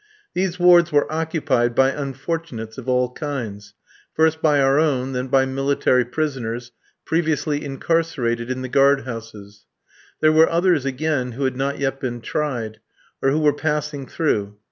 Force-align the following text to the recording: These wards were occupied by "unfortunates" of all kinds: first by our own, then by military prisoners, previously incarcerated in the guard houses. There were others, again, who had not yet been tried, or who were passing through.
These 0.33 0.57
wards 0.59 0.91
were 0.91 1.05
occupied 1.13 1.75
by 1.75 1.91
"unfortunates" 1.91 2.79
of 2.79 2.89
all 2.89 3.11
kinds: 3.11 3.75
first 4.15 4.41
by 4.41 4.59
our 4.59 4.79
own, 4.79 5.11
then 5.13 5.27
by 5.27 5.45
military 5.45 6.03
prisoners, 6.05 6.71
previously 7.05 7.63
incarcerated 7.63 8.49
in 8.49 8.63
the 8.63 8.67
guard 8.67 9.01
houses. 9.01 9.67
There 10.19 10.31
were 10.33 10.49
others, 10.49 10.85
again, 10.85 11.33
who 11.33 11.43
had 11.43 11.55
not 11.55 11.77
yet 11.77 11.99
been 11.99 12.19
tried, 12.19 12.79
or 13.21 13.29
who 13.29 13.41
were 13.41 13.53
passing 13.53 14.07
through. 14.07 14.57